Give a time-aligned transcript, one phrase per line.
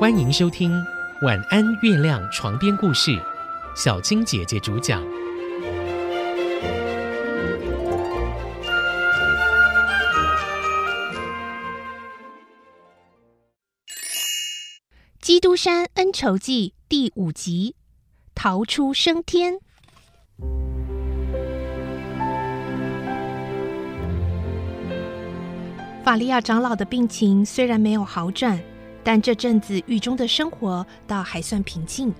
[0.00, 0.72] 欢迎收听
[1.26, 3.20] 《晚安月亮》床边故事，
[3.76, 5.04] 小青姐姐主讲。
[15.20, 17.76] 《基督山恩仇记》第五集：
[18.34, 19.58] 逃出升天。
[26.02, 28.58] 法利亚长老的病情虽然没有好转，
[29.02, 32.12] 但这阵子狱中的生活倒还算平静。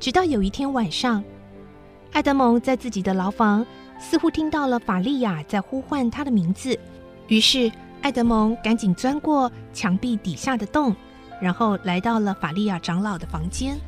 [0.00, 1.22] 直到有一天晚上，
[2.12, 3.64] 艾德蒙在自己的牢房
[3.98, 6.78] 似乎听到了法利亚在呼唤他的名字，
[7.28, 7.70] 于是
[8.02, 10.94] 艾德蒙赶紧钻过墙壁底下的洞，
[11.40, 13.78] 然后来到了法利亚长老的房间。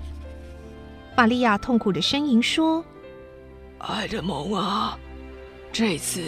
[1.17, 2.85] 法利亚痛苦的呻吟说
[3.79, 4.99] ：“艾德蒙啊，
[5.73, 6.23] 这次……”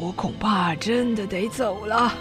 [0.00, 2.12] 我恐怕真的得走了。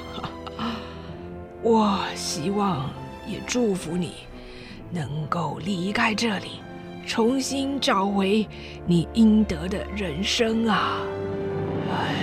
[1.63, 2.89] 我希望
[3.27, 4.13] 也祝福你，
[4.91, 6.61] 能够离开这里，
[7.05, 8.47] 重新找回
[8.85, 10.99] 你应得的人生啊！
[11.91, 12.13] 哎，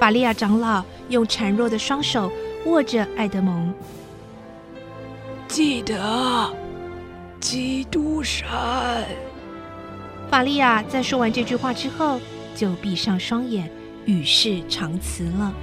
[0.00, 2.30] 法利亚长老用孱弱的双手
[2.66, 3.72] 握着爱德蒙，
[5.46, 6.52] 记得
[7.40, 9.04] 基督山。
[10.28, 12.18] 法利亚在说完这句话之后，
[12.56, 13.70] 就闭上双眼，
[14.06, 15.54] 与世长辞了。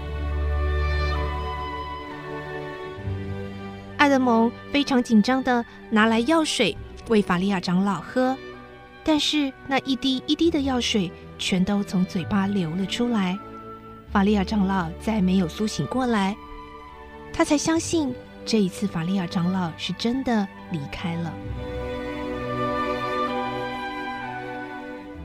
[4.01, 6.75] 艾德蒙非常紧张的拿来药水
[7.07, 8.35] 喂法利亚长老喝，
[9.03, 13.37] 但是那一滴一滴的药水全都从嘴巴流了出来。
[14.11, 16.35] 法利亚长老再没有苏醒过来，
[17.31, 18.11] 他才相信
[18.43, 21.31] 这一次法利亚长老是真的离开了。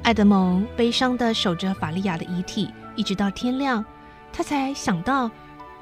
[0.02, 3.82] 艾德蒙悲伤的守着法利亚的遗体，一直到天亮，
[4.34, 5.30] 他才想到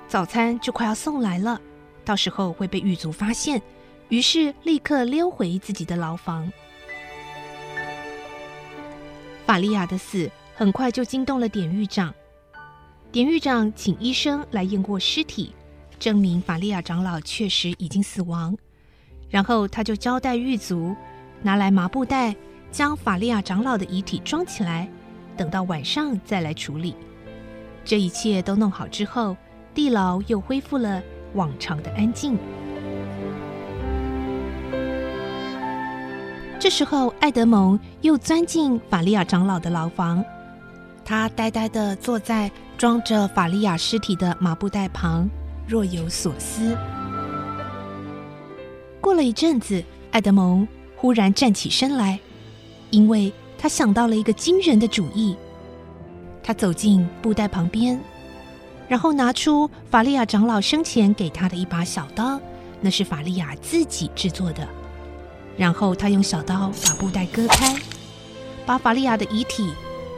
[0.06, 1.60] 早餐就快要送来了，
[2.04, 3.60] 到时候会被狱卒发现，
[4.08, 6.52] 于是立刻溜回自己的牢房。
[9.46, 12.14] 法利亚的死很快就惊动了典狱长，
[13.10, 15.54] 典狱长请医生来验过尸体，
[15.98, 18.56] 证明法利亚长老确实已经死亡，
[19.28, 20.94] 然后他就交代狱卒
[21.42, 22.34] 拿来麻布袋。
[22.72, 24.90] 将法利亚长老的遗体装起来，
[25.36, 26.96] 等到晚上再来处理。
[27.84, 29.36] 这一切都弄好之后，
[29.72, 31.00] 地牢又恢复了
[31.34, 32.38] 往常的安静。
[36.58, 40.24] 这时候，艾德蒙又钻进法利亚长老的牢房，
[41.04, 45.28] 他呆呆的坐在装着法利亚尸体的麻布袋旁，
[45.68, 46.76] 若有所思。
[49.00, 50.66] 过了一阵子，艾德蒙
[50.96, 52.18] 忽然站起身来。
[52.90, 55.36] 因为他想到了一个惊人的主意，
[56.44, 58.00] 他走进布袋旁边，
[58.88, 62.40] 然后拿出法利亚长老生前给他的一把小刀，
[62.80, 64.66] 那是法利亚自己制作的。
[65.56, 67.76] 然后他用小刀把布袋割开，
[68.66, 69.72] 把法利亚的遗体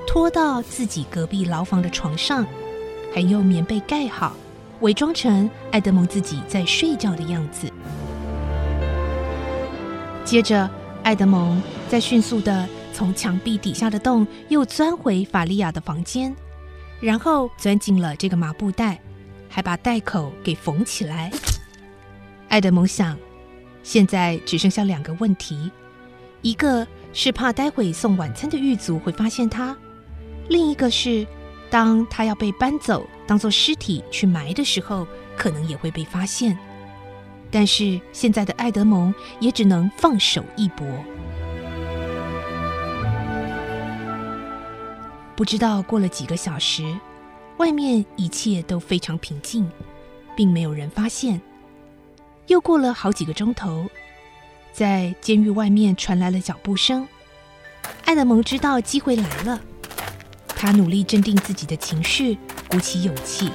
[0.07, 2.47] 拖到自己隔壁牢房的床上，
[3.15, 4.35] 还用棉被盖好，
[4.81, 7.71] 伪装成艾德蒙自己在睡觉的样子。
[10.25, 10.69] 接着。
[11.03, 16.35] 艾德蒙在迅速的从墙壁底下的洞又钻回法利亚的房间，
[17.01, 19.01] 然后钻进了这个麻布袋，
[19.49, 21.31] 还把袋口给缝起来。
[22.49, 23.19] 爱德蒙想，
[23.83, 25.71] 现在只剩下两个问题：
[26.43, 29.75] 一个是怕待会送晚餐的狱卒会发现他；
[30.49, 31.27] 另一个是，
[31.69, 35.07] 当他要被搬走当做尸体去埋的时候，
[35.37, 36.57] 可能也会被发现。
[37.51, 40.87] 但是现在的爱德蒙也只能放手一搏。
[45.37, 46.99] 不知道过了几个小时，
[47.59, 49.71] 外面一切都非常平静，
[50.35, 51.39] 并没有人发现。
[52.47, 53.87] 又过了好几个钟头，
[54.73, 57.07] 在监狱外面传来了脚步声。
[58.07, 59.61] 艾德蒙知道机会来了，
[60.49, 62.39] 他努力镇定自己的情绪，
[62.71, 63.53] 鼓起勇气。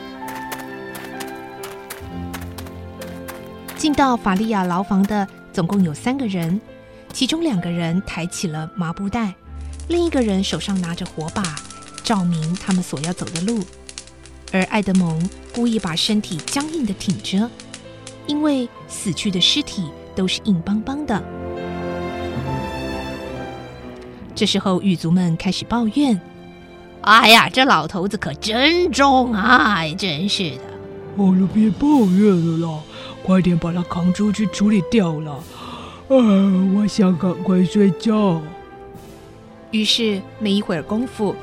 [3.75, 6.61] 进到法利亚牢房的总共有三个人，
[7.11, 9.33] 其中两个人抬起了麻布袋，
[9.87, 11.55] 另一个人手上拿着火把，
[12.11, 13.63] 照明他们所要走的路。
[14.51, 17.49] 而艾德蒙故意把身体僵硬的挺着，
[18.27, 21.23] 因为死去的尸体都是硬邦邦的。
[24.35, 26.19] 这时候狱卒们开始抱怨
[26.99, 29.87] ：“哎呀，这老头子可真重啊！
[29.97, 30.63] 真是的。”
[31.15, 32.81] 好了，别抱怨了啦。
[33.23, 35.31] 快点把他扛出去处理掉了！
[35.31, 35.45] 啊，
[36.09, 38.41] 我想赶快睡觉。
[39.71, 41.33] 于是没一会儿功夫，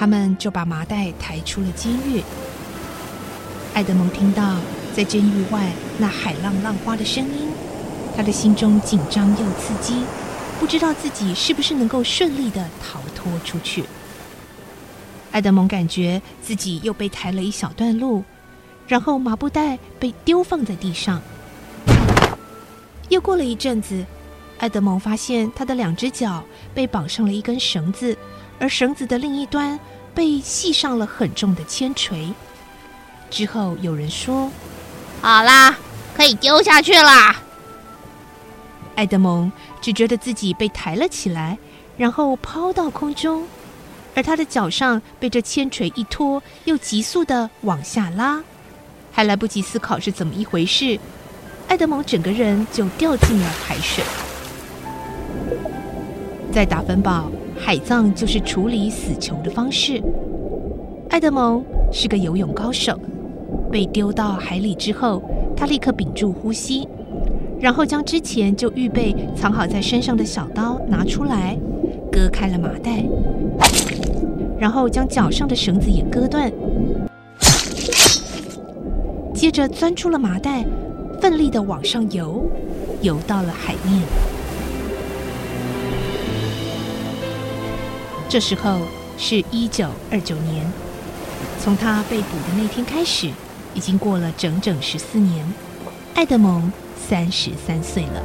[0.00, 2.22] 他们就把麻袋抬出了监狱。
[3.74, 4.56] 爱德蒙听到
[4.96, 7.50] 在监狱外那海浪浪花的声音，
[8.16, 10.02] 他的心中紧张又刺激，
[10.58, 13.84] 不知道自己是不是能够顺利的逃脱出去。
[15.32, 18.24] 爱德蒙感觉自己又被抬了一小段路，
[18.88, 21.20] 然后麻布袋被丢放在地上。
[23.10, 24.02] 又过了一阵子，
[24.56, 26.42] 爱德蒙发现他的两只脚
[26.72, 28.16] 被绑上了一根绳子，
[28.60, 29.80] 而绳子的另一端
[30.14, 32.32] 被系上了很重的铅锤。
[33.30, 34.50] 之后有人说
[35.22, 35.76] ：“好啦，
[36.14, 37.36] 可以丢下去啦。”
[38.96, 41.56] 爱德蒙只觉得自己被抬了起来，
[41.96, 43.46] 然后抛到空中。
[44.14, 48.42] 而他的脚上被这铅锤一拖，又急速的往下拉，
[49.12, 50.98] 还来不及思考是怎么一回事，
[51.68, 54.04] 爱德蒙整个人就掉进了海水。
[56.52, 57.30] 在达芬堡，
[57.62, 60.02] 海葬就是处理死囚的方式。
[61.10, 61.62] 爱德蒙
[61.92, 62.98] 是个游泳高手，
[63.70, 65.22] 被丢到海里之后，
[65.54, 66.88] 他立刻屏住呼吸，
[67.60, 71.56] 然后将之前就预备藏好在身上的小刀拿出来，
[72.10, 73.04] 割开了麻袋。
[74.58, 76.50] 然后将脚上的绳子也割断，
[79.34, 80.66] 接着钻出了麻袋，
[81.20, 82.42] 奋力的往上游，
[83.02, 84.29] 游到了海面。
[88.30, 88.78] 这时候
[89.18, 90.64] 是一九二九年，
[91.60, 93.28] 从他被捕的那天开始，
[93.74, 95.44] 已经过了整整十四年。
[96.14, 98.22] 爱德蒙三十三岁了。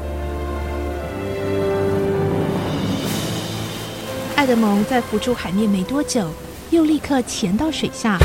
[4.35, 6.29] 爱德蒙在浮出海面没多久，
[6.69, 8.19] 又立刻潜到水下，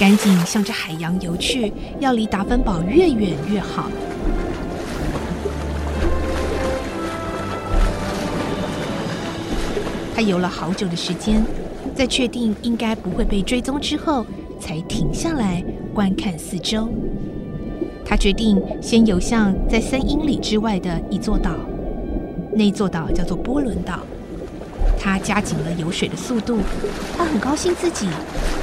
[0.00, 1.70] 赶紧向着海洋游去，
[2.00, 3.90] 要离达芬堡越远越好。
[10.18, 11.40] 他游了好久的时间，
[11.94, 14.26] 在确定应该不会被追踪之后，
[14.58, 16.88] 才停下来观看四周。
[18.04, 21.54] 他决定先游向在三英里之外的一座岛，
[22.52, 24.00] 那座岛叫做波伦岛。
[24.98, 26.58] 他加紧了游水的速度，
[27.16, 28.08] 他很高兴自己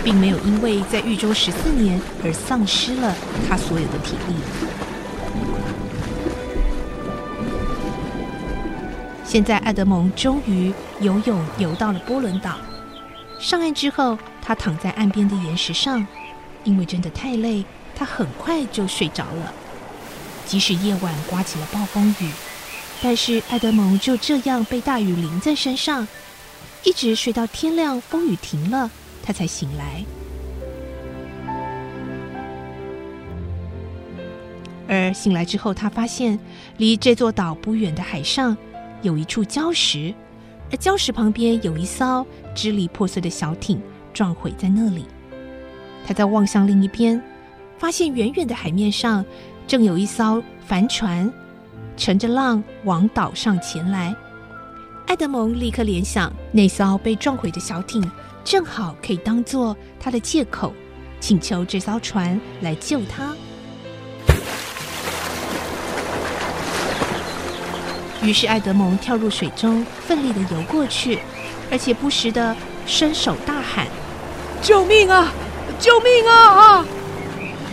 [0.04, 3.16] 并没有因为在狱中十四年而丧失了
[3.48, 4.85] 他所有的体力。
[9.36, 12.56] 现在，爱德蒙终于游泳游到了波伦岛。
[13.38, 16.08] 上岸之后，他躺在岸边的岩石上，
[16.64, 19.54] 因为真的太累，他很快就睡着了。
[20.46, 22.32] 即使夜晚刮起了暴风雨，
[23.04, 26.08] 但是爱德蒙就这样被大雨淋在身上。
[26.86, 28.90] 一直睡到天亮，风雨停了，
[29.22, 30.06] 他才醒来。
[34.88, 36.40] 而醒来之后，他发现
[36.78, 38.56] 离这座岛不远的海上
[39.06, 40.14] 有一处礁石，
[40.72, 42.26] 而礁石旁边有一艘
[42.56, 43.80] 支离破碎的小艇
[44.14, 45.06] 撞毁在那里。
[46.06, 47.22] 他在望向另一边，
[47.78, 49.24] 发现远远的海面上
[49.68, 51.32] 正有一艘帆船
[51.96, 54.14] 乘着浪往岛上前来。
[55.08, 58.04] 爱德蒙立刻联想，那艘被撞毁的小艇
[58.44, 60.74] 正好可以当做他的借口，
[61.20, 63.36] 请求这艘船来救他。
[68.26, 71.20] 于是，艾德蒙跳入水中，奋力的游过去，
[71.70, 72.56] 而且不时的
[72.88, 73.86] 伸手大喊
[74.64, 75.32] ：“救命啊！
[75.80, 76.84] 救命啊！”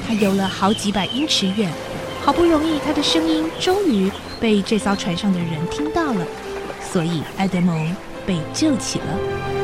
[0.07, 1.73] 他游了好几百英尺远，
[2.23, 6.27] 好不容易，他的声音终于被这艘船上的人听到了。
[6.93, 9.62] 所以，艾德蒙被救起了。